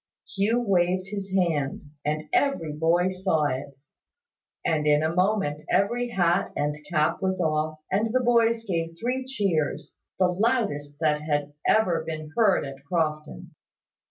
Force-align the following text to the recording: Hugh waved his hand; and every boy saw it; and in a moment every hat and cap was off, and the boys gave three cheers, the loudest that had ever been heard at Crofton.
Hugh 0.35 0.59
waved 0.59 1.09
his 1.09 1.29
hand; 1.31 1.91
and 2.03 2.27
every 2.33 2.73
boy 2.73 3.11
saw 3.11 3.43
it; 3.43 3.75
and 4.65 4.87
in 4.87 5.03
a 5.03 5.13
moment 5.13 5.61
every 5.69 6.09
hat 6.09 6.51
and 6.55 6.75
cap 6.89 7.21
was 7.21 7.39
off, 7.39 7.77
and 7.91 8.11
the 8.11 8.19
boys 8.23 8.65
gave 8.65 8.95
three 8.99 9.23
cheers, 9.27 9.95
the 10.17 10.25
loudest 10.25 10.97
that 11.01 11.21
had 11.21 11.53
ever 11.67 12.03
been 12.03 12.31
heard 12.35 12.65
at 12.65 12.83
Crofton. 12.83 13.51